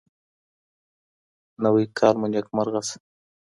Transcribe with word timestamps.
نوی 1.63 1.85
کال 1.97 2.15
مو 2.19 2.27
نيکمرغه 2.31 2.81
شه. 2.87 2.97